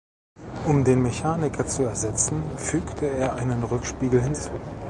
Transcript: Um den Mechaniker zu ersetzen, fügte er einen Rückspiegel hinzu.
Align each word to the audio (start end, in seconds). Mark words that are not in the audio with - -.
Um 0.65 0.83
den 0.83 1.03
Mechaniker 1.03 1.67
zu 1.67 1.83
ersetzen, 1.83 2.41
fügte 2.57 3.05
er 3.05 3.35
einen 3.35 3.63
Rückspiegel 3.63 4.19
hinzu. 4.19 4.49